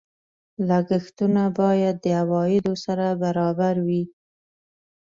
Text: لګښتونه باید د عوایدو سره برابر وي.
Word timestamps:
لګښتونه 0.67 1.43
باید 1.59 1.95
د 2.03 2.05
عوایدو 2.21 2.73
سره 2.85 3.05
برابر 3.23 3.75
وي. 3.87 4.03